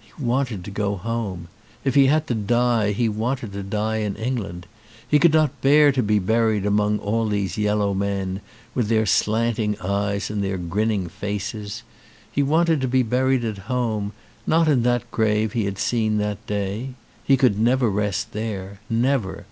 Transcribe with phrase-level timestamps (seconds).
[0.00, 1.48] He wanted to go home.
[1.84, 4.66] If he had to die he wanted to die in England.
[5.06, 8.40] He could not bear to be buried among all these yellow men,
[8.74, 11.82] with their slanting eyes and their grinning faces.
[12.32, 14.12] He wanted to be buried at home,
[14.46, 16.94] not in that grave he had seen that day.
[17.22, 18.80] He could never rest there.
[18.88, 19.44] Never.